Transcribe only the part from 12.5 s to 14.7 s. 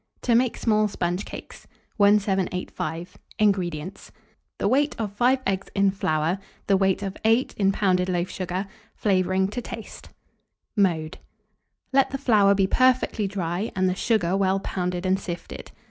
be perfectly dry, and the sugar well